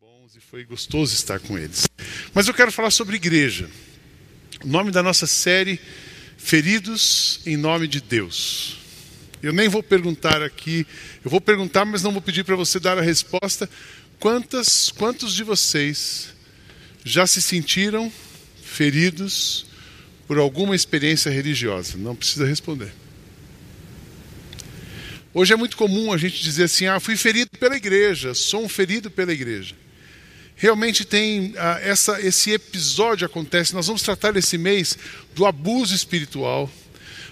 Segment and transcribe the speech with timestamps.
[0.00, 1.88] bons e foi gostoso estar com eles.
[2.32, 3.68] Mas eu quero falar sobre igreja.
[4.62, 5.80] O nome da nossa série,
[6.36, 8.78] Feridos em Nome de Deus.
[9.42, 10.86] Eu nem vou perguntar aqui,
[11.24, 13.68] eu vou perguntar, mas não vou pedir para você dar a resposta.
[14.20, 16.28] Quantas, quantos de vocês
[17.04, 18.12] já se sentiram
[18.62, 19.66] feridos
[20.28, 21.98] por alguma experiência religiosa?
[21.98, 22.92] Não precisa responder.
[25.34, 28.68] Hoje é muito comum a gente dizer assim: ah, fui ferido pela igreja, sou um
[28.68, 29.74] ferido pela igreja.
[30.58, 33.74] Realmente tem ah, essa, esse episódio acontece.
[33.74, 34.98] Nós vamos tratar esse mês
[35.32, 36.68] do abuso espiritual.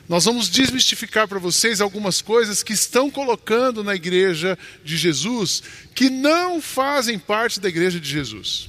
[0.09, 5.61] Nós vamos desmistificar para vocês algumas coisas que estão colocando na igreja de Jesus
[5.93, 8.69] que não fazem parte da igreja de Jesus.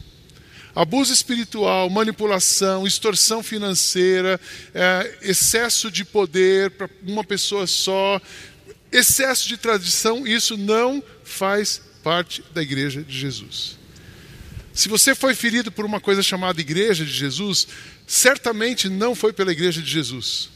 [0.73, 4.41] Abuso espiritual, manipulação, extorsão financeira,
[4.73, 8.19] é, excesso de poder para uma pessoa só,
[8.91, 13.77] excesso de tradição, isso não faz parte da igreja de Jesus.
[14.77, 17.67] Se você foi ferido por uma coisa chamada igreja de Jesus,
[18.05, 20.51] certamente não foi pela igreja de Jesus.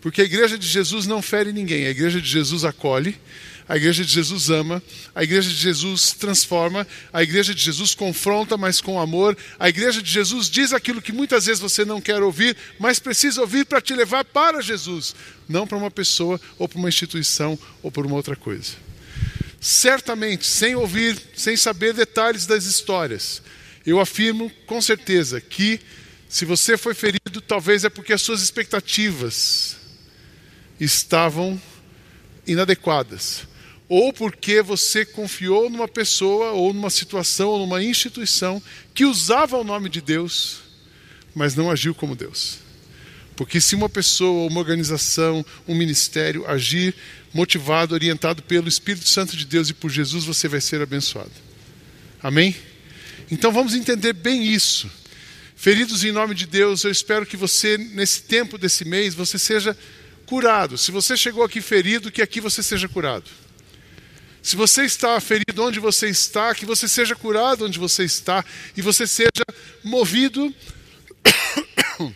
[0.00, 3.20] Porque a igreja de Jesus não fere ninguém, a igreja de Jesus acolhe,
[3.68, 4.82] a igreja de Jesus ama,
[5.14, 9.36] a igreja de Jesus transforma, a igreja de Jesus confronta, mas com amor.
[9.58, 13.42] A igreja de Jesus diz aquilo que muitas vezes você não quer ouvir, mas precisa
[13.42, 15.14] ouvir para te levar para Jesus,
[15.46, 18.89] não para uma pessoa ou para uma instituição ou por uma outra coisa.
[19.60, 23.42] Certamente, sem ouvir, sem saber detalhes das histórias,
[23.86, 25.78] eu afirmo com certeza que
[26.30, 29.76] se você foi ferido, talvez é porque as suas expectativas
[30.78, 31.60] estavam
[32.46, 33.42] inadequadas,
[33.88, 38.62] ou porque você confiou numa pessoa, ou numa situação, ou numa instituição
[38.94, 40.60] que usava o nome de Deus,
[41.34, 42.58] mas não agiu como Deus.
[43.36, 46.94] Porque se uma pessoa, uma organização, um ministério agir
[47.32, 51.30] motivado, orientado pelo Espírito Santo de Deus e por Jesus, você vai ser abençoado.
[52.22, 52.56] Amém?
[53.30, 54.90] Então vamos entender bem isso.
[55.54, 59.76] Feridos em nome de Deus, eu espero que você, nesse tempo desse mês, você seja
[60.26, 60.76] curado.
[60.78, 63.30] Se você chegou aqui ferido, que aqui você seja curado.
[64.42, 68.44] Se você está ferido onde você está, que você seja curado onde você está
[68.76, 69.44] e você seja
[69.84, 70.52] movido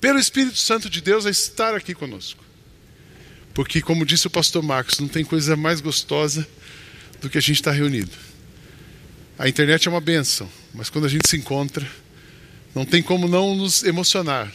[0.00, 2.43] pelo Espírito Santo de Deus a estar aqui conosco.
[3.54, 6.46] Porque, como disse o pastor Marcos, não tem coisa mais gostosa
[7.20, 8.10] do que a gente estar reunido.
[9.38, 11.88] A internet é uma benção, mas quando a gente se encontra,
[12.74, 14.52] não tem como não nos emocionar,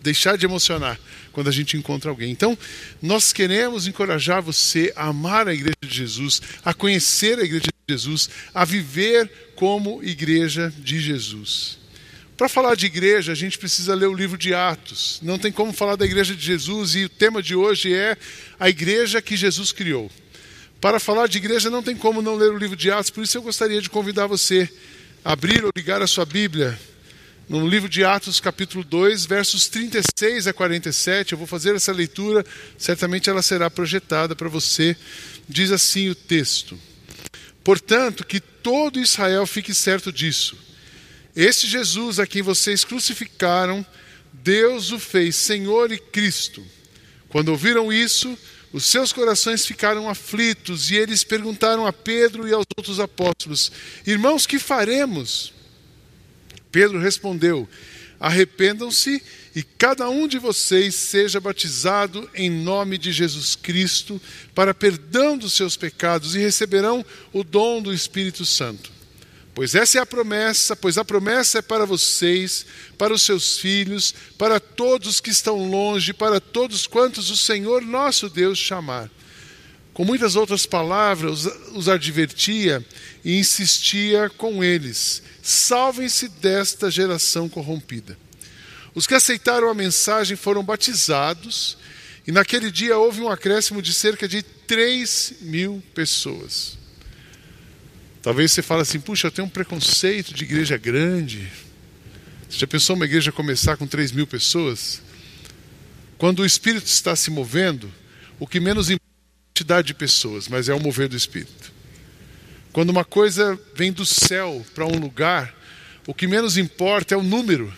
[0.00, 0.98] deixar de emocionar
[1.32, 2.30] quando a gente encontra alguém.
[2.30, 2.56] Então,
[3.02, 7.94] nós queremos encorajar você a amar a igreja de Jesus, a conhecer a igreja de
[7.94, 11.77] Jesus, a viver como igreja de Jesus.
[12.38, 15.18] Para falar de igreja, a gente precisa ler o livro de Atos.
[15.22, 18.16] Não tem como falar da igreja de Jesus e o tema de hoje é
[18.60, 20.08] a igreja que Jesus criou.
[20.80, 23.36] Para falar de igreja, não tem como não ler o livro de Atos, por isso
[23.36, 24.70] eu gostaria de convidar você
[25.24, 26.78] a abrir ou ligar a sua Bíblia
[27.48, 31.32] no livro de Atos, capítulo 2, versos 36 a 47.
[31.32, 32.46] Eu vou fazer essa leitura,
[32.78, 34.96] certamente ela será projetada para você.
[35.48, 36.78] Diz assim o texto:
[37.64, 40.67] Portanto, que todo Israel fique certo disso.
[41.34, 43.84] Este Jesus a quem vocês crucificaram,
[44.32, 46.64] Deus o fez Senhor e Cristo.
[47.28, 48.36] Quando ouviram isso,
[48.72, 53.72] os seus corações ficaram aflitos e eles perguntaram a Pedro e aos outros apóstolos:
[54.06, 55.52] Irmãos, que faremos?
[56.70, 57.68] Pedro respondeu:
[58.20, 59.22] Arrependam-se
[59.54, 64.20] e cada um de vocês seja batizado em nome de Jesus Cristo
[64.54, 68.97] para perdão dos seus pecados e receberão o dom do Espírito Santo.
[69.58, 72.64] Pois essa é a promessa, pois a promessa é para vocês,
[72.96, 78.30] para os seus filhos, para todos que estão longe, para todos quantos o Senhor nosso
[78.30, 79.10] Deus chamar.
[79.92, 82.86] Com muitas outras palavras, os advertia
[83.24, 88.16] e insistia com eles: salvem-se desta geração corrompida.
[88.94, 91.76] Os que aceitaram a mensagem foram batizados,
[92.24, 96.77] e naquele dia houve um acréscimo de cerca de 3 mil pessoas.
[98.22, 101.50] Talvez você fale assim: puxa, eu tenho um preconceito de igreja grande.
[102.48, 105.02] Você já pensou uma igreja começar com 3 mil pessoas?
[106.16, 107.92] Quando o Espírito está se movendo,
[108.40, 109.08] o que menos importa
[109.58, 111.72] quantidade de pessoas, mas é o mover do Espírito.
[112.72, 115.52] Quando uma coisa vem do céu para um lugar,
[116.06, 117.72] o que menos importa é o número,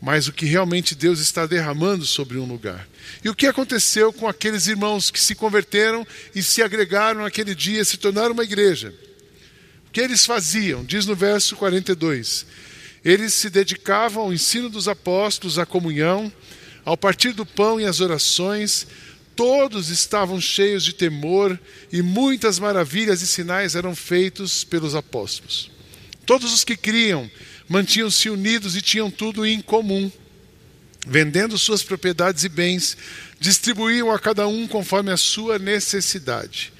[0.00, 2.88] mas o que realmente Deus está derramando sobre um lugar.
[3.22, 7.84] E o que aconteceu com aqueles irmãos que se converteram e se agregaram naquele dia,
[7.84, 8.94] se tornaram uma igreja?
[9.90, 10.84] O que eles faziam?
[10.84, 12.46] Diz no verso 42.
[13.04, 16.32] Eles se dedicavam ao ensino dos apóstolos, à comunhão,
[16.84, 18.86] ao partir do pão e às orações,
[19.34, 21.58] todos estavam cheios de temor
[21.92, 25.72] e muitas maravilhas e sinais eram feitos pelos apóstolos.
[26.24, 27.28] Todos os que criam
[27.68, 30.08] mantinham-se unidos e tinham tudo em comum.
[31.04, 32.96] Vendendo suas propriedades e bens,
[33.40, 36.72] distribuíam a cada um conforme a sua necessidade.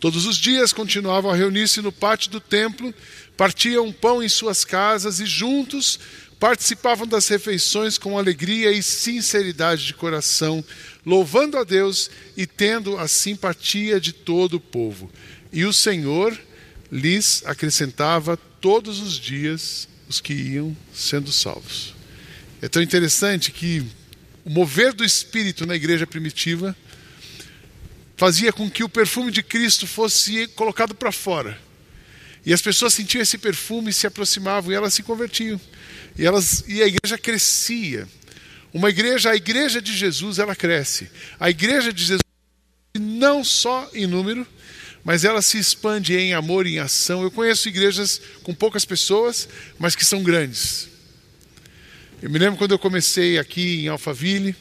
[0.00, 2.94] Todos os dias continuavam a reunir-se no pátio do templo,
[3.36, 5.98] partiam pão em suas casas e juntos
[6.38, 10.64] participavam das refeições com alegria e sinceridade de coração,
[11.04, 15.10] louvando a Deus e tendo a simpatia de todo o povo.
[15.52, 16.38] E o Senhor
[16.92, 21.94] lhes acrescentava todos os dias os que iam sendo salvos.
[22.62, 23.84] É tão interessante que
[24.44, 26.74] o mover do Espírito na igreja primitiva
[28.18, 31.56] fazia com que o perfume de Cristo fosse colocado para fora.
[32.44, 35.60] E as pessoas sentiam esse perfume, se aproximavam e elas se convertiam.
[36.18, 38.08] E, elas, e a igreja crescia.
[38.74, 41.08] Uma igreja, a igreja de Jesus, ela cresce.
[41.38, 42.20] A igreja de Jesus,
[42.98, 44.44] não só em número,
[45.04, 47.22] mas ela se expande em amor e em ação.
[47.22, 49.48] Eu conheço igrejas com poucas pessoas,
[49.78, 50.88] mas que são grandes.
[52.20, 54.56] Eu me lembro quando eu comecei aqui em Alphaville,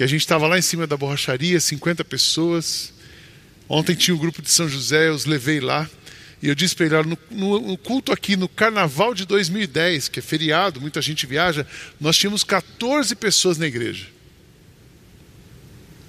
[0.00, 2.90] que a gente estava lá em cima da borracharia, 50 pessoas.
[3.68, 5.90] Ontem tinha o um grupo de São José, eu os levei lá.
[6.42, 10.20] E eu disse para ele: no, no, no, culto aqui, no carnaval de 2010, que
[10.20, 11.66] é feriado, muita gente viaja,
[12.00, 14.06] nós tínhamos 14 pessoas na igreja.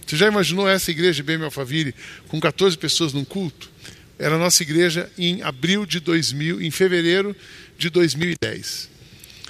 [0.08, 1.94] Você já imaginou essa igreja bem Alphaville
[2.30, 3.70] com 14 pessoas num culto?
[4.18, 7.36] Era a nossa igreja em abril de 2000, em fevereiro
[7.78, 8.90] de 2010.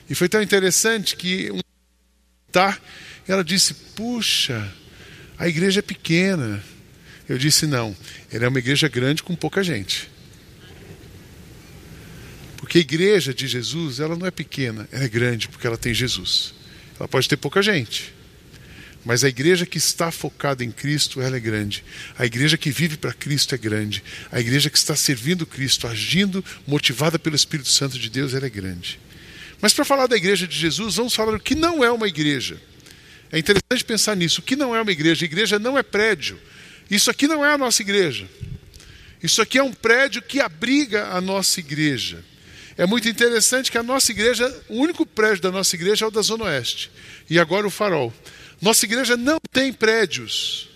[0.09, 1.59] E foi tão interessante que um
[2.51, 2.75] tá,
[3.27, 4.71] ela disse: "Puxa,
[5.37, 6.63] a igreja é pequena".
[7.27, 7.95] Eu disse: "Não,
[8.31, 10.09] ela é uma igreja grande com pouca gente".
[12.57, 15.93] Porque a igreja de Jesus, ela não é pequena, ela é grande porque ela tem
[15.93, 16.53] Jesus.
[16.97, 18.13] Ela pode ter pouca gente.
[19.03, 21.83] Mas a igreja que está focada em Cristo, ela é grande.
[22.17, 24.03] A igreja que vive para Cristo é grande.
[24.31, 28.49] A igreja que está servindo Cristo, agindo, motivada pelo Espírito Santo de Deus, ela é
[28.49, 28.99] grande.
[29.59, 32.61] Mas para falar da igreja de Jesus, vamos falar o que não é uma igreja.
[33.31, 34.41] É interessante pensar nisso.
[34.41, 35.23] O que não é uma igreja?
[35.23, 36.39] A igreja não é prédio.
[36.89, 38.27] Isso aqui não é a nossa igreja.
[39.23, 42.23] Isso aqui é um prédio que abriga a nossa igreja.
[42.77, 46.11] É muito interessante que a nossa igreja, o único prédio da nossa igreja é o
[46.11, 46.91] da Zona Oeste.
[47.29, 48.13] E agora o farol.
[48.61, 50.69] Nossa igreja não tem prédios.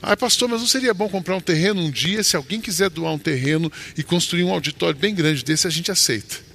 [0.00, 2.22] Ah, pastor, mas não seria bom comprar um terreno um dia?
[2.22, 5.90] Se alguém quiser doar um terreno e construir um auditório bem grande desse, a gente
[5.90, 6.53] aceita.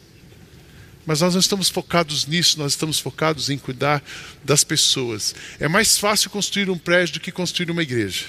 [1.06, 4.04] Mas nós não estamos focados nisso, nós estamos focados em cuidar
[4.44, 5.34] das pessoas.
[5.60, 8.26] É mais fácil construir um prédio do que construir uma igreja.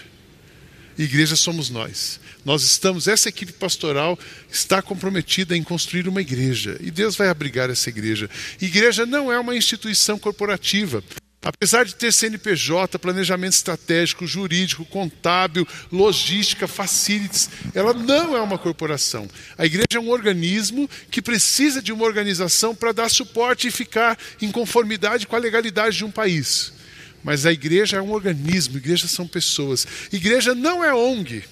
[0.96, 2.20] E igreja somos nós.
[2.44, 4.18] Nós estamos, essa equipe pastoral
[4.50, 6.76] está comprometida em construir uma igreja.
[6.80, 8.28] E Deus vai abrigar essa igreja.
[8.60, 11.02] Igreja não é uma instituição corporativa.
[11.42, 19.26] Apesar de ter CNPJ, planejamento estratégico, jurídico, contábil, logística, facilities, ela não é uma corporação.
[19.56, 24.18] A igreja é um organismo que precisa de uma organização para dar suporte e ficar
[24.42, 26.74] em conformidade com a legalidade de um país.
[27.24, 29.86] Mas a igreja é um organismo, igreja são pessoas.
[30.12, 31.42] Igreja não é ONG.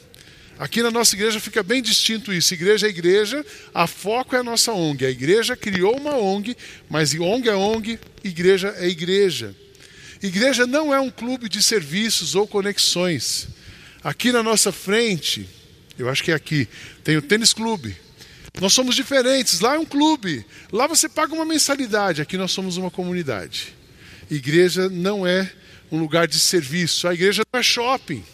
[0.58, 2.52] Aqui na nossa igreja fica bem distinto isso.
[2.52, 5.06] Igreja é igreja, a foco é a nossa ONG.
[5.06, 6.55] A igreja criou uma ONG,
[6.91, 9.55] mas ONG é ONG, igreja é igreja.
[10.23, 13.49] Igreja não é um clube de serviços ou conexões.
[14.03, 15.49] Aqui na nossa frente,
[15.99, 16.69] eu acho que é aqui,
[17.05, 17.97] tem o tênis clube.
[18.61, 19.60] Nós somos diferentes.
[19.60, 20.44] Lá é um clube.
[20.72, 22.20] Lá você paga uma mensalidade.
[22.20, 23.75] Aqui nós somos uma comunidade.
[24.31, 25.51] Igreja não é
[25.91, 27.06] um lugar de serviço.
[27.06, 28.25] A igreja não é shopping.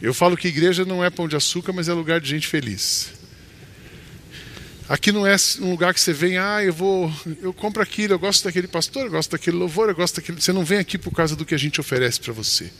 [0.00, 3.12] Eu falo que igreja não é pão de açúcar, mas é lugar de gente feliz.
[4.88, 7.12] Aqui não é um lugar que você vem, ah, eu vou,
[7.42, 10.40] eu compro aquilo, eu gosto daquele pastor, eu gosto daquele louvor, eu gosto daquele.
[10.40, 12.70] Você não vem aqui por causa do que a gente oferece para você.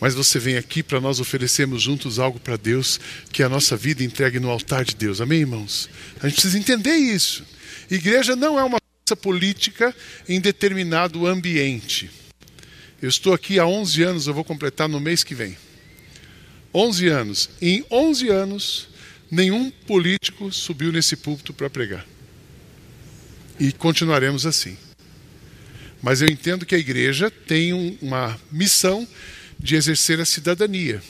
[0.00, 2.98] Mas você vem aqui para nós oferecermos juntos algo para Deus,
[3.30, 5.20] que é a nossa vida entregue no altar de Deus.
[5.20, 5.90] Amém, irmãos?
[6.20, 7.44] A gente precisa entender isso.
[7.90, 9.94] Igreja não é uma força política
[10.26, 12.10] em determinado ambiente.
[13.02, 15.58] Eu estou aqui há 11 anos, eu vou completar no mês que vem.
[16.72, 17.50] 11 anos.
[17.60, 18.88] Em 11 anos,
[19.30, 22.06] nenhum político subiu nesse púlpito para pregar.
[23.58, 24.76] E continuaremos assim.
[26.02, 29.08] Mas eu entendo que a igreja tem uma missão
[29.58, 31.02] de exercer a cidadania.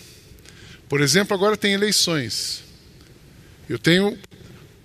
[0.88, 2.62] Por exemplo, agora tem eleições.
[3.68, 4.16] Eu tenho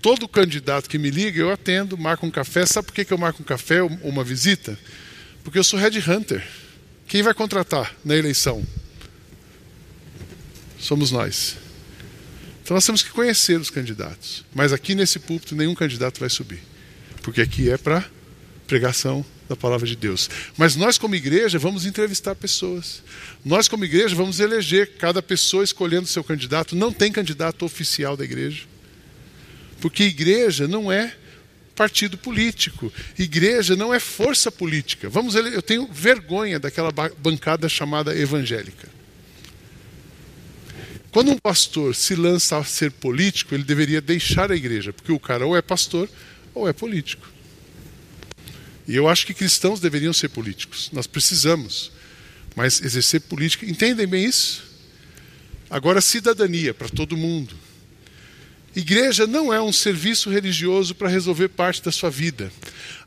[0.01, 2.65] todo candidato que me liga, eu atendo, marco um café.
[2.65, 4.77] Sabe por que eu marco um café ou uma visita?
[5.43, 6.43] Porque eu sou headhunter.
[7.07, 8.65] Quem vai contratar na eleição?
[10.79, 11.57] Somos nós.
[12.69, 14.45] Então nós temos que conhecer os candidatos.
[14.53, 16.59] Mas aqui nesse púlpito nenhum candidato vai subir.
[17.23, 18.05] Porque aqui é para
[18.67, 20.29] pregação da palavra de Deus.
[20.55, 23.01] Mas nós, como igreja, vamos entrevistar pessoas.
[23.43, 26.75] Nós, como igreja, vamos eleger cada pessoa escolhendo seu candidato.
[26.75, 28.65] Não tem candidato oficial da igreja.
[29.81, 31.15] Porque igreja não é
[31.75, 32.93] partido político.
[33.17, 35.09] Igreja não é força política.
[35.09, 38.98] Vamos, eu tenho vergonha daquela bancada chamada evangélica.
[41.11, 45.19] Quando um pastor se lança a ser político, ele deveria deixar a igreja, porque o
[45.19, 46.09] cara ou é pastor
[46.53, 47.27] ou é político.
[48.87, 50.89] E eu acho que cristãos deveriam ser políticos.
[50.91, 51.91] Nós precisamos.
[52.55, 54.63] Mas exercer política, entendem bem isso?
[55.69, 57.55] Agora, cidadania para todo mundo.
[58.75, 62.51] Igreja não é um serviço religioso para resolver parte da sua vida.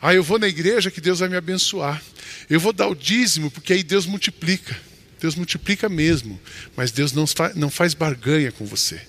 [0.01, 2.03] Ah, eu vou na igreja que Deus vai me abençoar.
[2.49, 4.77] Eu vou dar o dízimo porque aí Deus multiplica.
[5.23, 6.39] Deus multiplica mesmo,
[6.75, 9.01] mas Deus não, fa não faz barganha com você.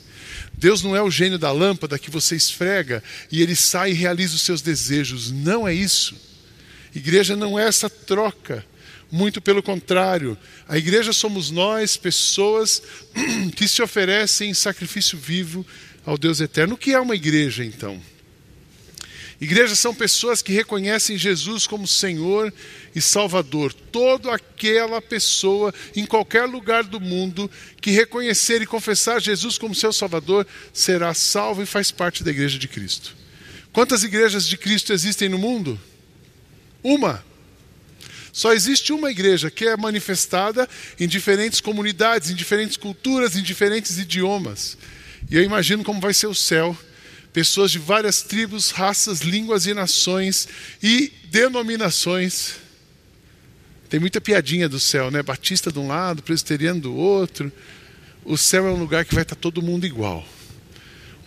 [0.56, 4.36] Deus não é o gênio da lâmpada que você esfrega e ele sai e realiza
[4.36, 5.32] os seus desejos.
[5.32, 6.16] Não é isso.
[6.94, 8.64] Igreja não é essa troca.
[9.12, 10.38] Muito pelo contrário.
[10.68, 12.84] A igreja somos nós, pessoas
[13.58, 15.66] que se oferecem em sacrifício vivo
[16.06, 16.76] ao Deus eterno.
[16.76, 18.00] O que é uma igreja, então?
[19.42, 22.54] Igrejas são pessoas que reconhecem Jesus como Senhor
[22.96, 23.74] e Salvador.
[23.74, 27.50] Toda aquela pessoa em qualquer lugar do mundo
[27.82, 32.58] que reconhecer e confessar Jesus como seu Salvador será salvo e faz parte da igreja
[32.58, 33.16] de Cristo.
[33.72, 35.80] Quantas igrejas de Cristo existem no mundo?
[36.84, 37.26] Uma.
[38.32, 40.68] Só existe uma igreja que é manifestada
[41.00, 44.78] em diferentes comunidades, em diferentes culturas, em diferentes idiomas.
[45.30, 46.78] E eu imagino como vai ser o céu.
[47.34, 50.48] Pessoas de várias tribos, raças, línguas e nações
[50.82, 52.58] e denominações.
[53.90, 55.24] Tem muita piadinha do céu, né?
[55.24, 57.52] Batista de um lado, presbiteriano do outro.
[58.24, 60.24] O céu é um lugar que vai estar todo mundo igual.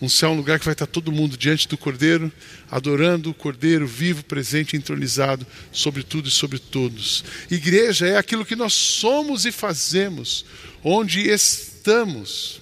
[0.01, 2.31] Um céu é um lugar que vai estar todo mundo diante do Cordeiro,
[2.69, 7.25] adorando o Cordeiro vivo, presente, entronizado sobre tudo e sobre todos.
[7.49, 10.45] Igreja é aquilo que nós somos e fazemos,
[10.83, 12.61] onde estamos.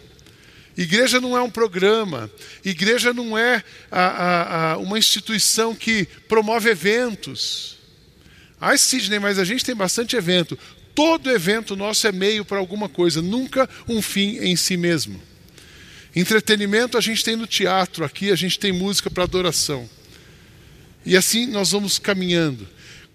[0.78, 2.30] Igreja não é um programa,
[2.64, 7.78] igreja não é a, a, a uma instituição que promove eventos.
[8.60, 10.58] Ai, Sidney, mas a gente tem bastante evento.
[10.94, 15.22] Todo evento nosso é meio para alguma coisa, nunca um fim em si mesmo.
[16.14, 19.90] Entretenimento a gente tem no teatro, aqui a gente tem música para adoração.
[21.06, 22.68] E assim nós vamos caminhando.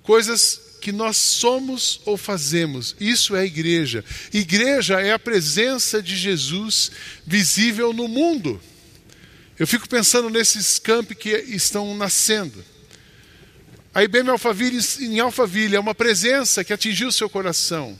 [0.03, 2.97] Coisas que nós somos ou fazemos.
[2.99, 4.05] Isso é igreja.
[4.33, 6.91] Igreja é a presença de Jesus
[7.27, 8.61] visível no mundo.
[9.59, 12.65] Eu fico pensando nesses campi que estão nascendo.
[13.95, 17.99] A IBM Alphaville em Alphaville é uma presença que atingiu o seu coração.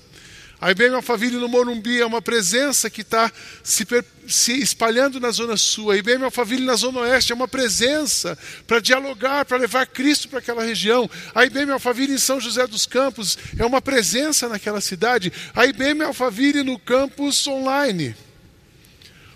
[0.61, 3.87] A IBM Alphaville no Morumbi é uma presença que está se,
[4.29, 5.91] se, espalhando na Zona Sul.
[5.91, 8.37] A IBM Alphaville na Zona Oeste é uma presença
[8.67, 11.09] para dialogar, para levar Cristo para aquela região.
[11.35, 15.33] A IBM Alphaville em São José dos Campos é uma presença naquela cidade.
[15.55, 18.15] A IBM Alphaville no campus online.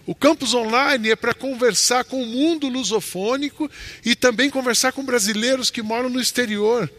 [0.07, 3.71] O campus online é para conversar com o mundo lusofônico
[4.05, 6.91] e também conversar com brasileiros que moram no exterior.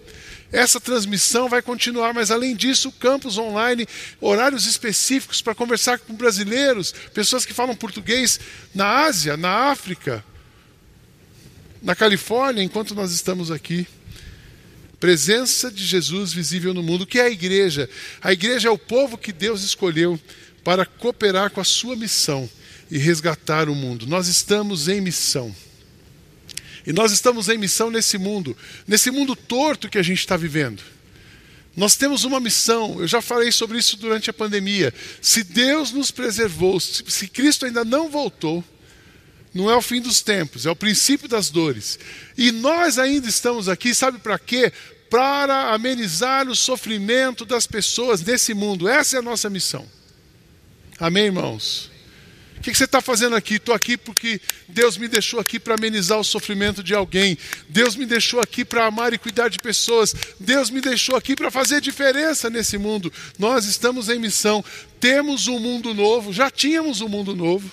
[0.51, 3.87] Essa transmissão vai continuar, mas além disso, o campus online,
[4.21, 8.39] horários específicos para conversar com brasileiros, pessoas que falam português
[8.73, 10.23] na Ásia, na África,
[11.81, 13.87] na Califórnia, enquanto nós estamos aqui.
[14.99, 17.05] Presença de Jesus visível no mundo.
[17.05, 17.89] Que é a igreja?
[18.21, 20.19] A igreja é o povo que Deus escolheu
[20.63, 22.49] para cooperar com a sua missão
[22.89, 24.07] e resgatar o mundo.
[24.07, 25.55] Nós estamos em missão.
[26.86, 28.56] E nós estamos em missão nesse mundo,
[28.88, 30.84] nesse mundo torto que a gente está vivendo.
[31.75, 34.94] Nós temos uma missão, eu já falei sobre isso durante a pandemia.
[35.22, 38.63] Se Deus nos preservou, se Cristo ainda não voltou,
[39.54, 42.00] não é o fim dos tempos, é o princípio das dores.
[42.38, 44.72] E nós ainda estamos aqui, sabe para quê?
[45.10, 48.88] Para amenizar o sofrimento das pessoas nesse mundo.
[48.88, 49.86] Essa é a nossa missão.
[51.00, 51.94] Amém, irmãos?
[52.65, 53.55] O que você está fazendo aqui?
[53.55, 57.38] Estou aqui porque Deus me deixou aqui para amenizar o sofrimento de alguém.
[57.69, 60.15] Deus me deixou aqui para amar e cuidar de pessoas.
[60.39, 63.13] Deus me deixou aqui para fazer diferença nesse mundo.
[63.38, 64.65] Nós estamos em missão.
[65.00, 67.72] Temos um mundo novo, já tínhamos um mundo novo.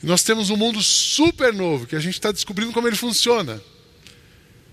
[0.00, 3.60] Nós temos um mundo super novo que a gente está descobrindo como ele funciona.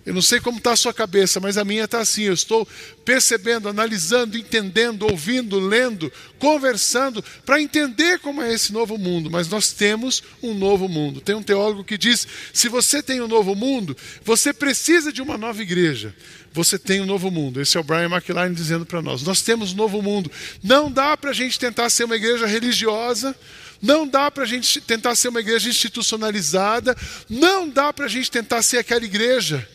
[0.06, 2.24] Eu não sei como está a sua cabeça, mas a minha está assim.
[2.24, 2.68] Eu estou
[3.04, 9.30] percebendo, analisando, entendendo, ouvindo, lendo, conversando, para entender como é esse novo mundo.
[9.30, 11.20] Mas nós temos um novo mundo.
[11.20, 15.38] Tem um teólogo que diz: se você tem um novo mundo, você precisa de uma
[15.38, 16.16] nova igreja.
[16.54, 17.62] Você tem um novo mundo.
[17.62, 19.22] Esse é o Brian McLaren dizendo para nós.
[19.22, 20.32] Nós temos um novo mundo.
[20.64, 23.36] Não dá para a gente tentar ser uma igreja religiosa.
[23.82, 26.98] Não dá para a gente tentar ser uma igreja institucionalizada.
[27.30, 29.68] Não dá para a gente tentar ser aquela igreja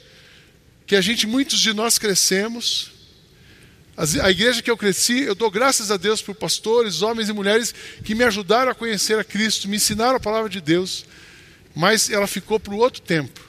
[0.86, 2.90] que a gente, muitos de nós crescemos.
[3.96, 7.72] A igreja que eu cresci, eu dou graças a Deus por pastores, homens e mulheres
[8.02, 11.06] que me ajudaram a conhecer a Cristo, me ensinaram a palavra de Deus.
[11.74, 13.40] Mas ela ficou para o outro tempo.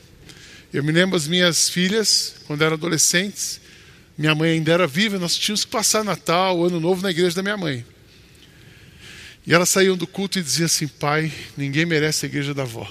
[0.71, 3.59] Eu me lembro as minhas filhas, quando eram adolescentes,
[4.17, 7.41] minha mãe ainda era viva, nós tínhamos que passar Natal, Ano Novo na igreja da
[7.41, 7.85] minha mãe.
[9.47, 12.89] E elas saíam do culto e diziam assim: Pai, ninguém merece a igreja da avó.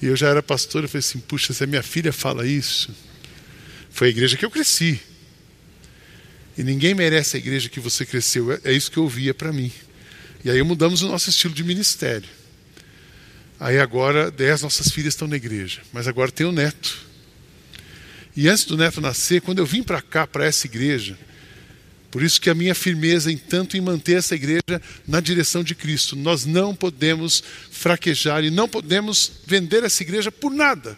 [0.00, 2.94] E eu já era pastor, eu falei assim: puxa, se a minha filha fala isso,
[3.90, 5.00] foi a igreja que eu cresci.
[6.56, 8.52] E ninguém merece a igreja que você cresceu.
[8.52, 9.70] É, é isso que eu ouvia para mim.
[10.44, 12.28] E aí mudamos o nosso estilo de ministério.
[13.58, 17.04] Aí agora, dez nossas filhas estão na igreja, mas agora tem o neto.
[18.36, 21.18] E antes do neto nascer, quando eu vim para cá, para essa igreja,
[22.16, 25.74] por isso que a minha firmeza em tanto em manter essa igreja na direção de
[25.74, 26.16] Cristo.
[26.16, 30.96] Nós não podemos fraquejar e não podemos vender essa igreja por nada.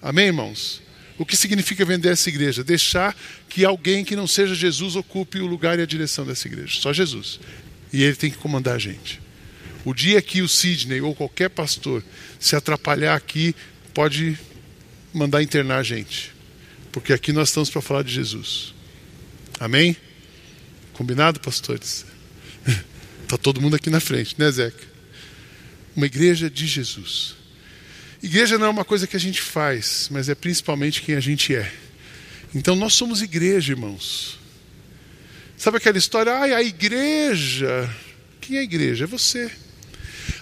[0.00, 0.80] Amém, irmãos?
[1.18, 2.64] O que significa vender essa igreja?
[2.64, 3.14] Deixar
[3.50, 6.80] que alguém que não seja Jesus ocupe o lugar e a direção dessa igreja.
[6.80, 7.38] Só Jesus.
[7.92, 9.20] E ele tem que comandar a gente.
[9.84, 12.02] O dia que o Sidney ou qualquer pastor
[12.40, 13.54] se atrapalhar aqui,
[13.92, 14.38] pode
[15.12, 16.32] mandar internar a gente.
[16.90, 18.72] Porque aqui nós estamos para falar de Jesus.
[19.62, 19.96] Amém?
[20.92, 22.04] Combinado, pastores?
[23.22, 24.84] Está todo mundo aqui na frente, né, Zeca?
[25.94, 27.36] Uma igreja de Jesus.
[28.20, 31.54] Igreja não é uma coisa que a gente faz, mas é principalmente quem a gente
[31.54, 31.72] é.
[32.52, 34.36] Então nós somos igreja, irmãos.
[35.56, 36.32] Sabe aquela história?
[36.32, 37.88] Ai, a igreja.
[38.40, 39.04] Quem é a igreja?
[39.04, 39.48] É você.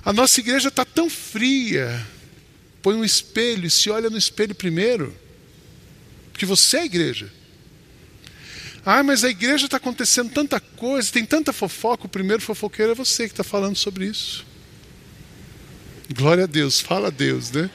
[0.03, 2.07] A nossa igreja está tão fria.
[2.81, 5.15] Põe um espelho e se olha no espelho primeiro.
[6.33, 7.40] Porque você é a igreja.
[8.85, 12.07] Ah, mas a igreja está acontecendo tanta coisa, tem tanta fofoca.
[12.07, 14.47] O primeiro fofoqueiro é você que está falando sobre isso.
[16.15, 17.71] Glória a Deus, fala a Deus, né?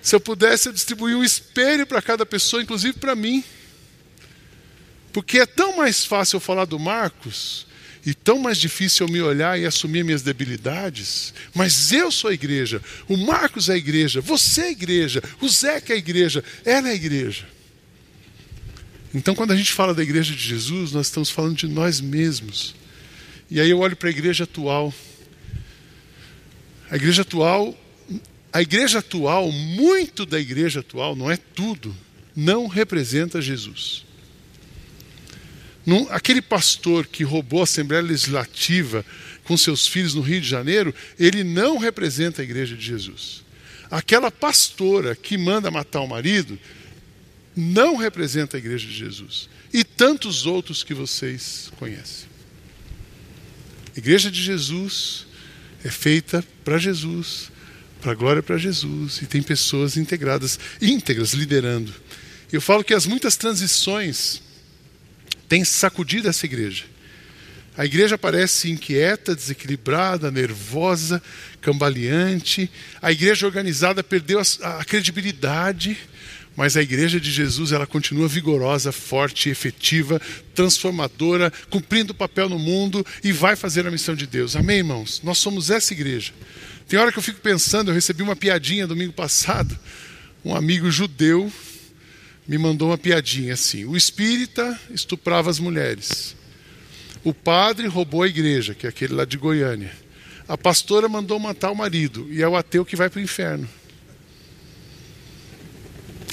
[0.00, 3.42] Se eu pudesse, eu distribuir um espelho para cada pessoa, inclusive para mim.
[5.12, 7.66] Porque é tão mais fácil eu falar do Marcos
[8.06, 11.34] e tão mais difícil eu me olhar e assumir minhas debilidades.
[11.54, 15.48] Mas eu sou a igreja, o Marcos é a igreja, você é a igreja, o
[15.48, 17.57] Zeca é a igreja, ela é a igreja.
[19.14, 22.74] Então, quando a gente fala da igreja de Jesus, nós estamos falando de nós mesmos.
[23.50, 24.92] E aí eu olho para a igreja atual.
[26.90, 27.78] A igreja atual,
[28.52, 31.94] a igreja atual, muito da igreja atual, não é tudo,
[32.34, 34.04] não representa Jesus.
[35.84, 39.04] Num, aquele pastor que roubou a Assembleia Legislativa
[39.44, 43.42] com seus filhos no Rio de Janeiro, ele não representa a igreja de Jesus.
[43.90, 46.58] Aquela pastora que manda matar o marido,
[47.58, 49.48] não representa a igreja de Jesus.
[49.72, 52.28] E tantos outros que vocês conhecem.
[53.96, 55.26] A igreja de Jesus
[55.82, 57.50] é feita para Jesus,
[58.00, 61.92] para a glória para Jesus, e tem pessoas integradas, íntegras, liderando.
[62.52, 64.40] Eu falo que as muitas transições
[65.48, 66.84] têm sacudido essa igreja.
[67.76, 71.20] A igreja parece inquieta, desequilibrada, nervosa,
[71.60, 72.70] cambaleante.
[73.02, 75.96] A igreja organizada perdeu a, a credibilidade
[76.58, 80.20] mas a igreja de Jesus ela continua vigorosa, forte, efetiva,
[80.56, 84.56] transformadora, cumprindo o papel no mundo e vai fazer a missão de Deus.
[84.56, 85.20] Amém, irmãos?
[85.22, 86.32] Nós somos essa igreja.
[86.88, 89.78] Tem hora que eu fico pensando, eu recebi uma piadinha domingo passado,
[90.44, 91.48] um amigo judeu
[92.44, 96.34] me mandou uma piadinha assim: o espírita estuprava as mulheres,
[97.22, 99.92] o padre roubou a igreja, que é aquele lá de Goiânia,
[100.48, 103.68] a pastora mandou matar o marido e é o ateu que vai para o inferno.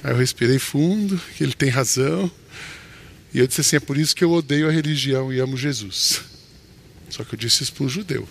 [0.06, 2.32] Aí eu respirei fundo, que ele tem razão.
[3.34, 6.22] E eu disse assim: é por isso que eu odeio a religião e amo Jesus.
[7.10, 8.30] Só que eu disse isso para um judeu.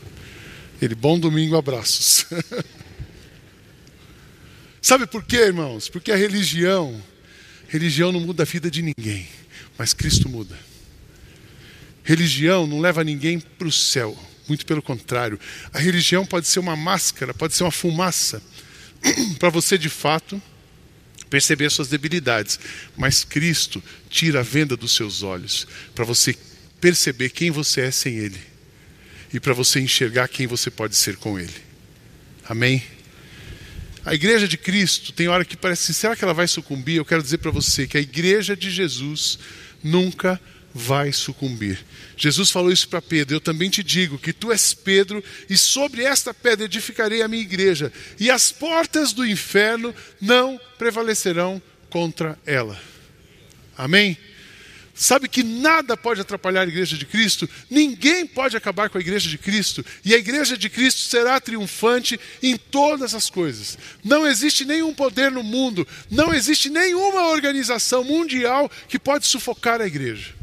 [0.81, 2.27] Ele, bom domingo, abraços.
[4.81, 5.89] Sabe por quê, irmãos?
[5.89, 7.03] Porque a religião,
[7.67, 9.27] religião não muda a vida de ninguém,
[9.77, 10.57] mas Cristo muda.
[12.05, 15.41] Religião não leva ninguém para o céu, muito pelo contrário.
[15.73, 18.41] A religião pode ser uma máscara, pode ser uma fumaça,
[19.41, 20.41] para você de fato
[21.35, 22.61] perceber suas debilidades.
[22.97, 26.37] Mas Cristo tira a venda dos seus olhos para você
[26.81, 28.41] perceber quem você é sem Ele
[29.33, 31.53] e para você enxergar quem você pode ser com Ele.
[32.49, 32.85] Amém?
[34.05, 36.99] A igreja de Cristo tem hora que parece, será que ela vai sucumbir?
[36.99, 39.41] Eu quero dizer para você que a igreja de Jesus
[39.83, 40.41] nunca
[40.75, 41.79] vai sucumbir.
[42.17, 46.03] Jesus falou isso para Pedro: Eu também te digo que tu és Pedro, e sobre
[46.03, 52.79] esta pedra edificarei a minha igreja, e as portas do inferno não prevalecerão contra ela.
[53.79, 54.19] Amém?
[54.97, 59.29] Sabe que nada pode atrapalhar a igreja de Cristo, ninguém pode acabar com a igreja
[59.29, 63.77] de Cristo, e a igreja de Cristo será triunfante em todas as coisas.
[64.05, 69.87] Não existe nenhum poder no mundo, não existe nenhuma organização mundial que pode sufocar a
[69.87, 70.34] igreja.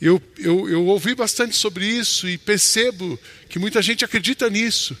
[0.00, 3.18] Eu, eu, eu ouvi bastante sobre isso e percebo
[3.50, 4.96] que muita gente acredita nisso.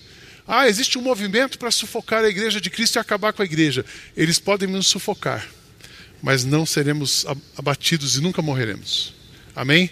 [0.46, 3.84] Ah, existe um movimento para sufocar a igreja de Cristo e acabar com a igreja.
[4.14, 5.48] Eles podem nos sufocar,
[6.22, 7.24] mas não seremos
[7.56, 9.14] abatidos e nunca morreremos.
[9.56, 9.88] Amém?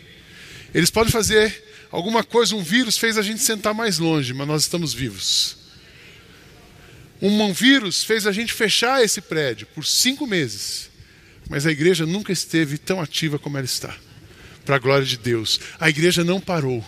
[0.75, 4.63] Eles podem fazer alguma coisa, um vírus fez a gente sentar mais longe, mas nós
[4.63, 5.57] estamos vivos.
[7.23, 10.91] Um vírus fez a gente fechar esse prédio por cinco meses,
[11.49, 13.97] mas a igreja nunca esteve tão ativa como ela está
[14.69, 15.59] para a glória de Deus.
[15.81, 16.85] A igreja não parou.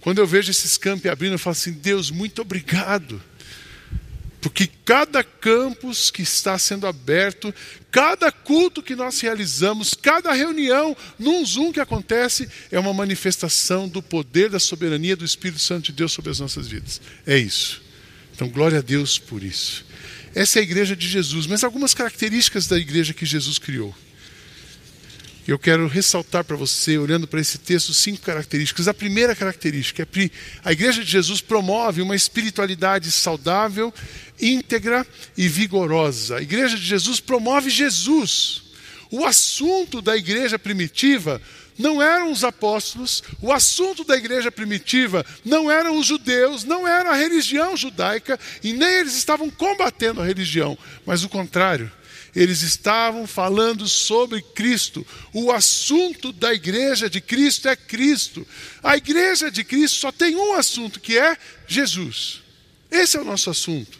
[0.00, 3.20] Quando eu vejo esses campos abrindo, eu falo assim: Deus, muito obrigado.
[4.40, 7.52] Porque cada campus que está sendo aberto,
[7.90, 14.00] cada culto que nós realizamos, cada reunião num Zoom que acontece, é uma manifestação do
[14.00, 17.00] poder, da soberania do Espírito Santo de Deus sobre as nossas vidas.
[17.26, 17.82] É isso.
[18.32, 19.84] Então, glória a Deus por isso.
[20.32, 23.92] Essa é a igreja de Jesus, mas algumas características da igreja que Jesus criou.
[25.46, 28.88] Eu quero ressaltar para você, olhando para esse texto, cinco características.
[28.88, 30.30] A primeira característica é
[30.64, 33.92] a Igreja de Jesus promove uma espiritualidade saudável,
[34.40, 36.38] íntegra e vigorosa.
[36.38, 38.62] A Igreja de Jesus promove Jesus.
[39.10, 41.40] O assunto da igreja primitiva
[41.78, 47.10] não eram os apóstolos, o assunto da igreja primitiva não eram os judeus, não era
[47.10, 51.92] a religião judaica e nem eles estavam combatendo a religião, mas o contrário
[52.34, 55.06] eles estavam falando sobre Cristo.
[55.32, 58.46] O assunto da igreja de Cristo é Cristo.
[58.82, 62.42] A igreja de Cristo só tem um assunto, que é Jesus.
[62.90, 63.98] Esse é o nosso assunto.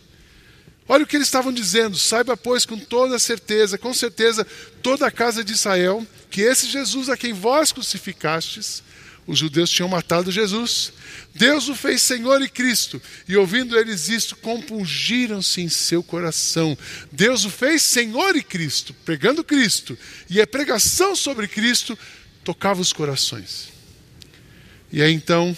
[0.89, 4.47] Olha o que eles estavam dizendo: saiba, pois, com toda certeza, com certeza,
[4.83, 8.83] toda a casa de Israel, que esse Jesus a quem vós crucificastes,
[9.27, 10.93] os judeus tinham matado Jesus.
[11.35, 13.01] Deus o fez Senhor e Cristo.
[13.29, 16.77] E ouvindo eles isto, compungiram-se em seu coração.
[17.11, 19.99] Deus o fez Senhor e Cristo, pregando Cristo.
[20.29, 21.99] E a pregação sobre Cristo
[22.43, 23.69] tocava os corações.
[24.93, 25.57] E aí então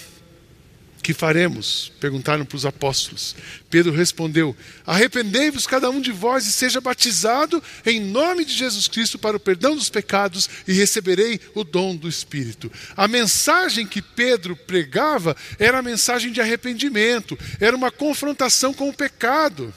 [1.07, 1.93] que faremos?
[2.01, 3.37] Perguntaram para os apóstolos.
[3.71, 9.17] Pedro respondeu: Arrependei-vos cada um de vós e seja batizado em nome de Jesus Cristo
[9.17, 12.73] para o perdão dos pecados e receberei o dom do Espírito.
[12.97, 18.93] A mensagem que Pedro pregava era a mensagem de arrependimento, era uma confrontação com o
[18.95, 19.73] pecado.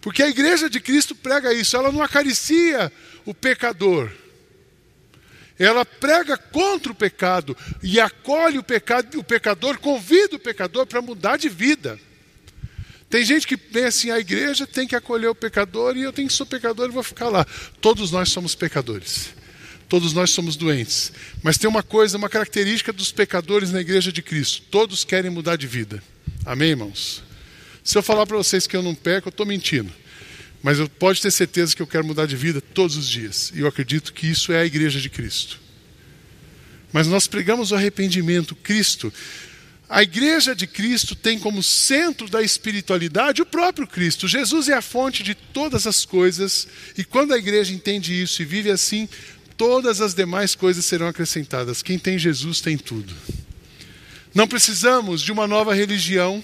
[0.00, 2.90] Porque a igreja de Cristo prega isso, ela não acaricia
[3.24, 4.10] o pecador
[5.64, 11.02] ela prega contra o pecado e acolhe o, pecado, o pecador, convida o pecador para
[11.02, 12.00] mudar de vida.
[13.10, 16.28] Tem gente que pensa assim: a igreja tem que acolher o pecador e eu tenho
[16.28, 17.46] que ser pecador e vou ficar lá.
[17.80, 19.34] Todos nós somos pecadores.
[19.86, 21.12] Todos nós somos doentes.
[21.42, 25.56] Mas tem uma coisa, uma característica dos pecadores na igreja de Cristo: todos querem mudar
[25.56, 26.02] de vida.
[26.46, 27.22] Amém, irmãos?
[27.84, 29.92] Se eu falar para vocês que eu não peco, eu estou mentindo.
[30.62, 33.52] Mas eu pode ter certeza que eu quero mudar de vida todos os dias.
[33.54, 35.58] E eu acredito que isso é a igreja de Cristo.
[36.92, 39.12] Mas nós pregamos o arrependimento, Cristo.
[39.88, 44.28] A igreja de Cristo tem como centro da espiritualidade o próprio Cristo.
[44.28, 48.44] Jesus é a fonte de todas as coisas, e quando a igreja entende isso e
[48.44, 49.08] vive assim,
[49.56, 51.82] todas as demais coisas serão acrescentadas.
[51.82, 53.12] Quem tem Jesus tem tudo.
[54.32, 56.42] Não precisamos de uma nova religião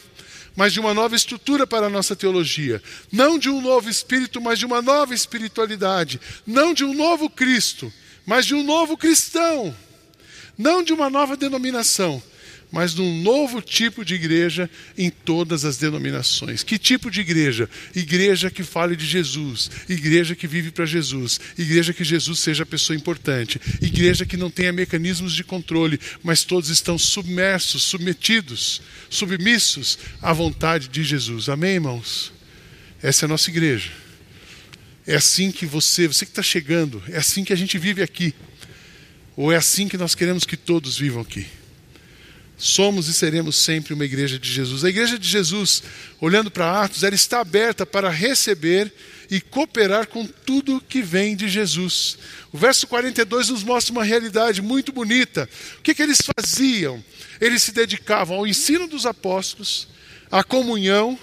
[0.57, 2.83] mas de uma nova estrutura para a nossa teologia.
[3.13, 6.19] Não de um novo espírito, mas de uma nova espiritualidade.
[6.47, 7.93] Não de um novo Cristo,
[8.25, 9.77] mas de um novo cristão.
[10.57, 12.23] Não de uma nova denominação,
[12.71, 16.63] mas de um novo tipo de igreja em todas as denominações.
[16.63, 17.71] Que tipo de igreja?
[17.95, 22.67] Igreja que fale de Jesus, igreja que vive para Jesus, igreja que Jesus seja a
[22.67, 29.99] pessoa importante, igreja que não tenha mecanismos de controle, mas todos estão submersos, submetidos, submissos
[30.21, 31.49] à vontade de Jesus.
[31.49, 32.33] Amém, irmãos?
[33.03, 33.91] Essa é a nossa igreja.
[35.07, 38.35] É assim que você, você que está chegando, é assim que a gente vive aqui.
[39.37, 41.47] Ou é assim que nós queremos que todos vivam aqui?
[42.59, 44.83] Somos e seremos sempre uma igreja de Jesus.
[44.83, 45.83] A igreja de Jesus,
[46.21, 48.93] olhando para Atos, ela está aberta para receber
[49.31, 52.17] e cooperar com tudo que vem de Jesus.
[52.51, 55.49] O verso 42 nos mostra uma realidade muito bonita.
[55.79, 57.03] O que, que eles faziam?
[57.41, 59.89] Eles se dedicavam ao ensino dos apóstolos,
[60.31, 61.19] à comunhão,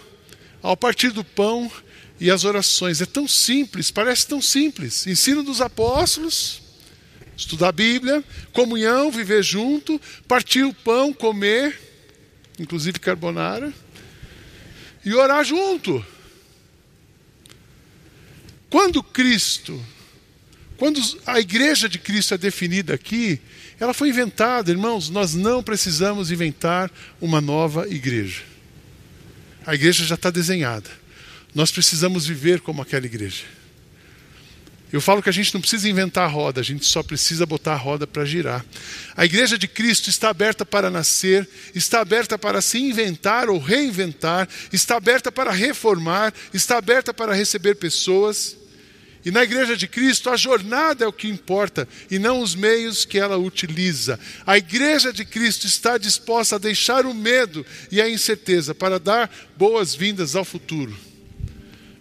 [0.61, 1.71] ao partir do pão
[2.19, 3.01] e às orações.
[3.01, 5.07] É tão simples, parece tão simples.
[5.07, 6.62] Ensino dos apóstolos,
[7.35, 11.79] estudar a Bíblia, comunhão, viver junto, partir o pão, comer,
[12.59, 13.73] inclusive carbonara,
[15.03, 16.05] e orar junto.
[18.69, 19.79] Quando Cristo,
[20.77, 23.39] quando a igreja de Cristo é definida aqui,
[23.79, 28.43] ela foi inventada, irmãos, nós não precisamos inventar uma nova igreja.
[29.65, 30.89] A igreja já está desenhada.
[31.53, 33.43] Nós precisamos viver como aquela igreja.
[34.93, 37.73] Eu falo que a gente não precisa inventar a roda, a gente só precisa botar
[37.73, 38.63] a roda para girar.
[39.17, 44.47] A igreja de Cristo está aberta para nascer, está aberta para se inventar ou reinventar,
[44.71, 48.55] está aberta para reformar, está aberta para receber pessoas.
[49.25, 53.03] E na igreja de Cristo, a jornada é o que importa e não os meios
[53.03, 54.19] que ela utiliza.
[54.45, 59.33] A igreja de Cristo está disposta a deixar o medo e a incerteza para dar
[59.57, 60.95] boas-vindas ao futuro.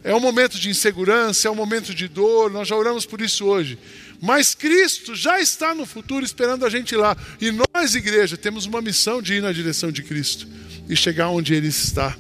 [0.05, 3.45] É um momento de insegurança, é um momento de dor, nós já oramos por isso
[3.45, 3.79] hoje.
[4.21, 7.17] Mas Cristo já está no futuro esperando a gente lá.
[7.41, 10.47] E nós, igreja, temos uma missão de ir na direção de Cristo
[10.89, 12.17] e chegar onde Ele está.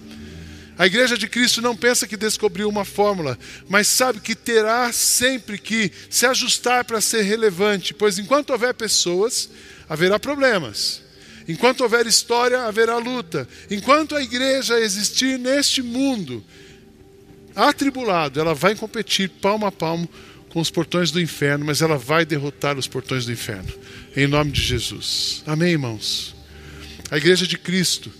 [0.78, 5.58] A igreja de Cristo não pensa que descobriu uma fórmula, mas sabe que terá sempre
[5.58, 9.50] que se ajustar para ser relevante, pois enquanto houver pessoas,
[9.88, 11.02] haverá problemas.
[11.46, 13.48] Enquanto houver história, haverá luta.
[13.70, 16.44] Enquanto a igreja existir neste mundo,
[17.54, 20.08] atribulado, ela vai competir palmo a palmo
[20.48, 23.72] com os portões do inferno, mas ela vai derrotar os portões do inferno.
[24.14, 25.42] Em nome de Jesus.
[25.46, 26.34] Amém, irmãos?
[27.10, 28.12] A igreja de Cristo,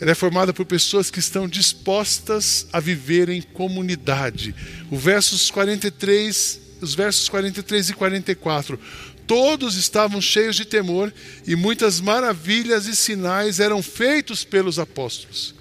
[0.00, 4.54] ela é formada por pessoas que estão dispostas a viver em comunidade.
[4.90, 8.78] O versos 43, os versos 43 e 44.
[9.26, 11.12] Todos estavam cheios de temor
[11.46, 15.54] e muitas maravilhas e sinais eram feitos pelos apóstolos.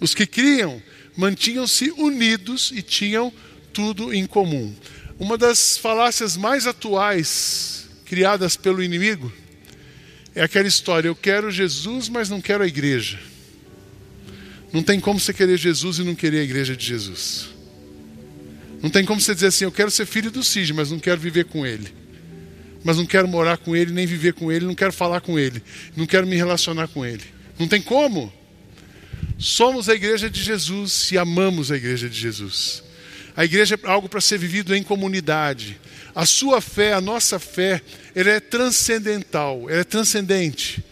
[0.00, 0.82] Os que criam
[1.16, 3.32] mantinham-se unidos e tinham
[3.72, 4.74] tudo em comum.
[5.18, 9.32] Uma das falácias mais atuais criadas pelo inimigo
[10.34, 13.18] é aquela história: eu quero Jesus, mas não quero a igreja.
[14.72, 17.48] Não tem como você querer Jesus e não querer a igreja de Jesus.
[18.82, 21.18] Não tem como você dizer assim: eu quero ser filho do Cid, mas não quero
[21.18, 21.88] viver com ele.
[22.84, 25.60] Mas não quero morar com ele, nem viver com ele, não quero falar com ele,
[25.96, 27.24] não quero me relacionar com ele.
[27.58, 28.32] Não tem como.
[29.38, 32.82] Somos a igreja de Jesus e amamos a igreja de Jesus.
[33.36, 35.78] A igreja é algo para ser vivido em comunidade.
[36.14, 37.82] A sua fé, a nossa fé,
[38.14, 40.82] ela é transcendental, ela é transcendente.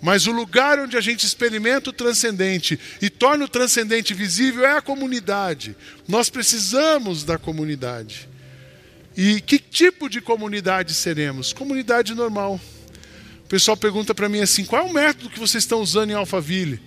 [0.00, 4.76] Mas o lugar onde a gente experimenta o transcendente e torna o transcendente visível é
[4.76, 5.76] a comunidade.
[6.06, 8.28] Nós precisamos da comunidade.
[9.16, 11.52] E que tipo de comunidade seremos?
[11.52, 12.60] Comunidade normal.
[13.44, 16.14] O pessoal pergunta para mim assim: qual é o método que vocês estão usando em
[16.14, 16.80] Alphaville?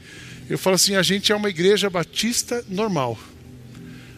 [0.50, 3.18] Eu falo assim: a gente é uma igreja batista normal.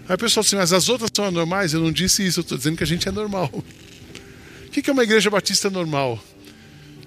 [0.07, 1.73] Aí o pessoal assim, mas as outras são anormais?
[1.73, 3.49] Eu não disse isso, eu estou dizendo que a gente é normal.
[3.53, 6.21] O que é uma igreja batista normal?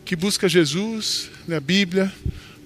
[0.04, 2.12] Que busca Jesus, a Bíblia,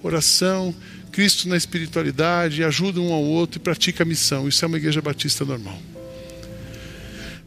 [0.03, 0.75] oração,
[1.11, 4.47] Cristo na espiritualidade, ajuda um ao outro e pratica a missão.
[4.47, 5.81] Isso é uma igreja batista normal.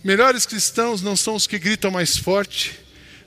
[0.04, 2.78] Melhores cristãos não são os que gritam mais forte,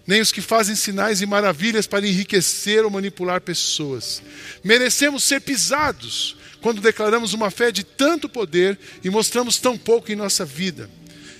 [0.06, 4.22] nem os que fazem sinais e maravilhas para enriquecer ou manipular pessoas.
[4.62, 10.16] Merecemos ser pisados quando declaramos uma fé de tanto poder e mostramos tão pouco em
[10.16, 10.88] nossa vida.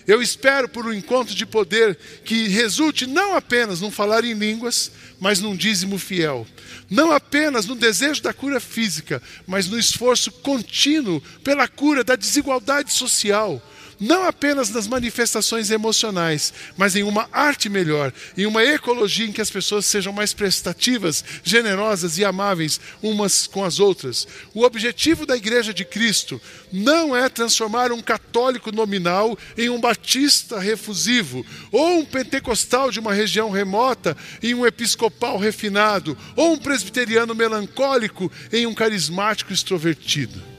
[0.07, 4.93] Eu espero por um encontro de poder que resulte não apenas num falar em línguas,
[5.19, 6.47] mas num dízimo fiel.
[6.89, 12.93] Não apenas no desejo da cura física, mas no esforço contínuo pela cura da desigualdade
[12.93, 13.61] social
[13.99, 19.41] não apenas nas manifestações emocionais, mas em uma arte melhor, em uma ecologia em que
[19.41, 24.27] as pessoas sejam mais prestativas, generosas e amáveis umas com as outras.
[24.55, 26.41] O objetivo da Igreja de Cristo
[26.73, 33.15] não é transformar um católico nominal em um batista refusivo, ou um pentecostal de uma
[33.15, 40.56] região remota em um episcopal refinado, ou um presbiteriano melancólico em um carismático extrovertido.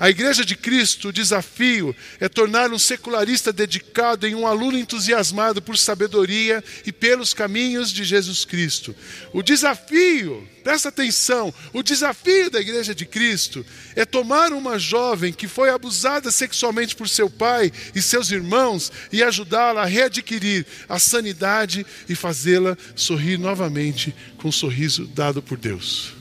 [0.00, 5.60] A Igreja de Cristo, o desafio é tornar um secularista dedicado em um aluno entusiasmado
[5.60, 8.96] por sabedoria e pelos caminhos de Jesus Cristo.
[9.30, 15.46] O desafio, presta atenção, o desafio da Igreja de Cristo é tomar uma jovem que
[15.46, 21.84] foi abusada sexualmente por seu pai e seus irmãos e ajudá-la a readquirir a sanidade
[22.08, 26.19] e fazê-la sorrir novamente com um sorriso dado por Deus.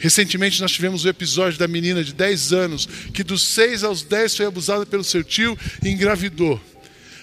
[0.00, 4.34] Recentemente nós tivemos o episódio da menina de 10 anos que dos 6 aos 10
[4.34, 6.58] foi abusada pelo seu tio e engravidou.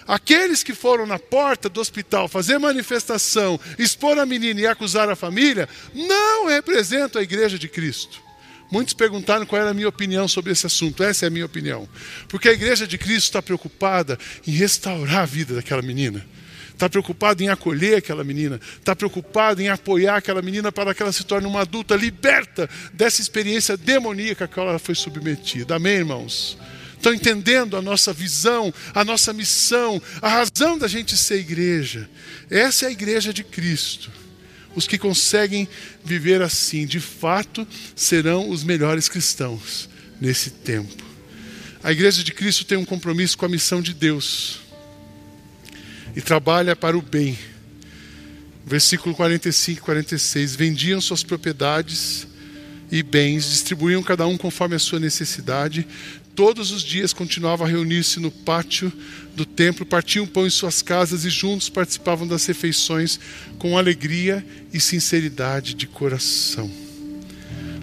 [0.06, 5.16] Aqueles que foram na porta do hospital fazer manifestação, expor a menina e acusar a
[5.16, 8.22] família, não representam a igreja de Cristo.
[8.70, 11.02] Muitos perguntaram qual era a minha opinião sobre esse assunto.
[11.02, 11.88] Essa é a minha opinião.
[12.28, 16.24] Porque a igreja de Cristo está preocupada em restaurar a vida daquela menina
[16.78, 21.10] está preocupado em acolher aquela menina, está preocupado em apoiar aquela menina para que ela
[21.10, 25.74] se torne uma adulta liberta dessa experiência demoníaca que ela foi submetida.
[25.74, 26.56] Amém, irmãos?
[26.96, 32.08] Estão entendendo a nossa visão, a nossa missão, a razão da gente ser igreja?
[32.48, 34.10] Essa é a igreja de Cristo.
[34.74, 35.68] Os que conseguem
[36.04, 39.88] viver assim, de fato, serão os melhores cristãos
[40.20, 41.04] nesse tempo.
[41.82, 44.67] A igreja de Cristo tem um compromisso com a missão de Deus.
[46.18, 47.38] E trabalha para o bem.
[48.66, 50.56] Versículo 45 e 46.
[50.56, 52.26] Vendiam suas propriedades
[52.90, 55.86] e bens, distribuíam cada um conforme a sua necessidade.
[56.34, 58.92] Todos os dias continuavam a reunir-se no pátio
[59.36, 63.20] do templo, partiam pão em suas casas e juntos participavam das refeições
[63.56, 66.68] com alegria e sinceridade de coração.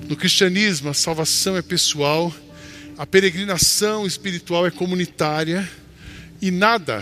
[0.09, 2.35] No cristianismo, a salvação é pessoal,
[2.97, 5.69] a peregrinação espiritual é comunitária
[6.41, 7.01] e nada,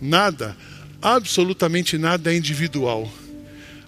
[0.00, 0.56] nada,
[1.00, 3.12] absolutamente nada é individual.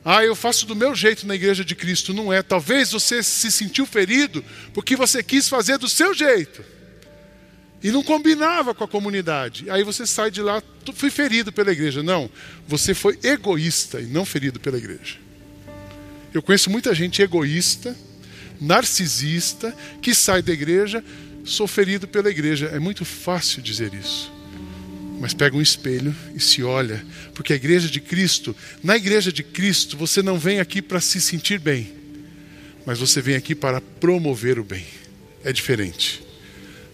[0.09, 2.15] Ah, eu faço do meu jeito na igreja de Cristo.
[2.15, 2.41] Não é.
[2.41, 6.65] Talvez você se sentiu ferido porque você quis fazer do seu jeito.
[7.83, 9.69] E não combinava com a comunidade.
[9.69, 10.63] Aí você sai de lá,
[10.95, 12.05] fui ferido pela igreja.
[12.05, 12.31] Não,
[12.69, 15.17] você foi egoísta e não ferido pela igreja.
[16.33, 17.97] Eu conheço muita gente egoísta,
[18.61, 21.03] narcisista, que sai da igreja,
[21.45, 22.67] sou ferido pela igreja.
[22.67, 24.36] É muito fácil dizer isso
[25.19, 29.43] mas pega um espelho e se olha, porque a igreja de Cristo, na igreja de
[29.43, 31.93] Cristo, você não vem aqui para se sentir bem,
[32.85, 34.85] mas você vem aqui para promover o bem.
[35.45, 36.27] É diferente.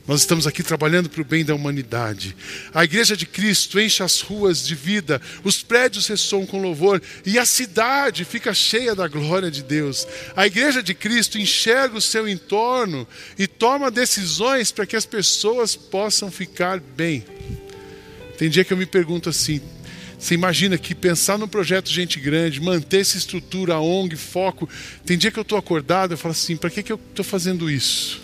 [0.06, 2.35] Nós estamos aqui trabalhando para o bem da humanidade.
[2.74, 7.38] A igreja de Cristo enche as ruas de vida, os prédios ressoam com louvor e
[7.38, 10.06] a cidade fica cheia da glória de Deus.
[10.35, 13.06] A igreja de Cristo enxerga o seu entorno
[13.38, 17.24] e toma decisões para que as pessoas possam ficar bem.
[18.38, 19.61] Tem dia que eu me pergunto assim:
[20.18, 24.68] você imagina que pensar no projeto Gente Grande, manter essa estrutura, ONG, foco.
[25.05, 27.68] Tem dia que eu estou acordado, eu falo assim: para que, que eu estou fazendo
[27.68, 28.23] isso?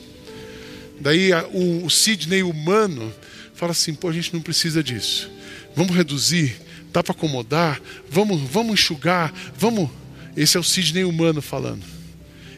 [1.01, 3.12] Daí o, o Sidney humano
[3.53, 5.29] fala assim: pô, a gente não precisa disso.
[5.75, 6.57] Vamos reduzir,
[6.92, 9.90] dá para acomodar, vamos, vamos enxugar, vamos.
[10.37, 11.83] Esse é o Sidney humano falando.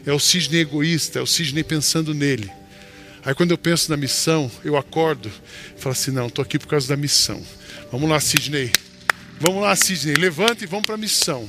[0.05, 2.60] É o Sidney egoísta, é o Sidney pensando nele.
[3.23, 5.31] Aí quando eu penso na missão, eu acordo
[5.77, 7.41] e falo assim: não, estou aqui por causa da missão.
[7.91, 8.71] Vamos lá, Sidney.
[9.39, 10.15] Vamos lá, Sidney.
[10.15, 11.47] Levanta e vamos para a missão.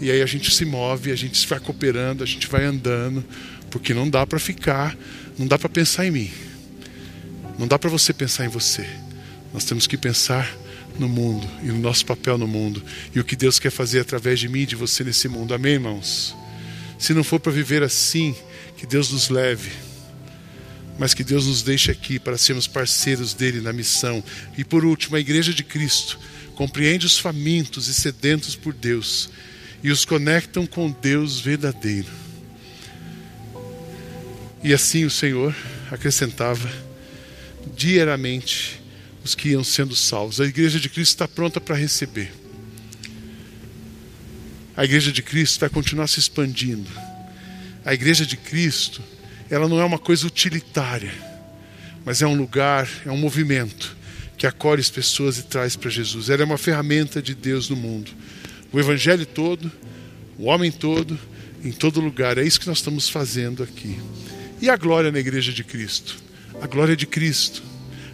[0.00, 3.24] E aí a gente se move, a gente vai cooperando, a gente vai andando,
[3.70, 4.96] porque não dá para ficar,
[5.38, 6.30] não dá para pensar em mim.
[7.58, 8.86] Não dá para você pensar em você.
[9.52, 10.54] Nós temos que pensar
[10.98, 12.82] no mundo e no nosso papel no mundo
[13.14, 15.54] e o que Deus quer fazer através de mim e de você nesse mundo.
[15.54, 16.36] Amém, irmãos?
[16.98, 18.34] Se não for para viver assim,
[18.76, 19.87] que Deus nos leve
[20.98, 24.22] mas que Deus nos deixe aqui para sermos parceiros dele na missão.
[24.56, 26.18] E por último, a Igreja de Cristo
[26.54, 29.30] compreende os famintos e sedentos por Deus
[29.82, 32.08] e os conectam com Deus verdadeiro.
[34.62, 35.54] E assim o Senhor
[35.90, 36.68] acrescentava
[37.76, 38.80] diariamente
[39.24, 40.40] os que iam sendo salvos.
[40.40, 42.32] A Igreja de Cristo está pronta para receber.
[44.76, 46.90] A Igreja de Cristo vai continuar se expandindo.
[47.84, 49.00] A Igreja de Cristo
[49.50, 51.12] ela não é uma coisa utilitária,
[52.04, 53.96] mas é um lugar, é um movimento
[54.36, 56.30] que acolhe as pessoas e traz para Jesus.
[56.30, 58.10] Ela é uma ferramenta de Deus no mundo.
[58.72, 59.70] O Evangelho todo,
[60.38, 61.18] o homem todo,
[61.64, 62.38] em todo lugar.
[62.38, 63.98] É isso que nós estamos fazendo aqui.
[64.60, 66.16] E a glória na igreja de Cristo?
[66.62, 67.62] A glória de Cristo.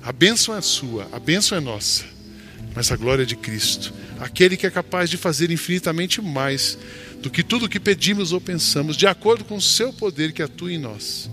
[0.03, 2.05] A bênção é sua, a bênção é nossa,
[2.75, 3.95] mas a glória de Cristo.
[4.19, 6.77] Aquele que é capaz de fazer infinitamente mais
[7.23, 10.43] do que tudo o que pedimos ou pensamos, de acordo com o seu poder que
[10.43, 11.31] atua em nós.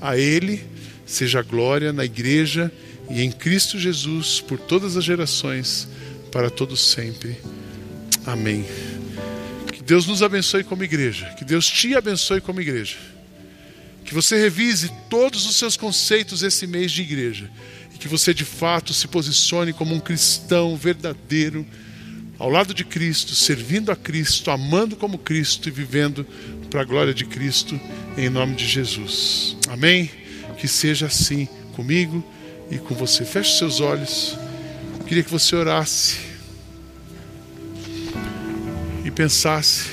[0.00, 0.64] A Ele
[1.04, 2.72] seja glória na igreja
[3.10, 5.86] e em Cristo Jesus por todas as gerações,
[6.32, 7.36] para todos sempre.
[8.24, 8.64] Amém.
[9.72, 12.96] Que Deus nos abençoe como igreja, que Deus te abençoe como igreja.
[14.04, 17.50] Que você revise todos os seus conceitos esse mês de igreja
[18.00, 21.66] que você de fato se posicione como um cristão verdadeiro
[22.38, 26.26] ao lado de Cristo, servindo a Cristo, amando como Cristo e vivendo
[26.70, 27.78] para a glória de Cristo,
[28.16, 29.54] em nome de Jesus.
[29.68, 30.10] Amém?
[30.56, 32.24] Que seja assim comigo
[32.70, 33.26] e com você.
[33.26, 34.38] Feche seus olhos.
[35.06, 36.16] Queria que você orasse
[39.04, 39.90] e pensasse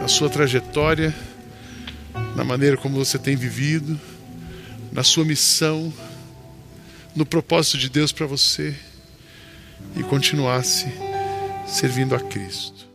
[0.00, 1.12] na sua trajetória,
[2.40, 4.00] na maneira como você tem vivido,
[4.90, 5.92] na sua missão
[7.14, 8.74] no propósito de Deus para você
[9.94, 10.86] e continuasse
[11.66, 12.89] servindo a Cristo.